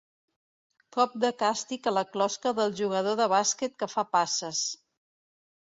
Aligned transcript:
Cop 0.97 1.13
de 1.25 1.29
càstig 1.41 1.89
a 1.91 1.93
la 1.97 2.03
closca 2.15 2.53
del 2.63 2.73
jugador 2.81 3.21
de 3.23 3.31
bàsquet 3.37 3.79
que 3.83 3.93
fa 3.95 4.09
passes. 4.17 4.65